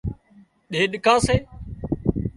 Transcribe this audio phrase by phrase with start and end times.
[0.71, 1.35] ڏيڏڪان سي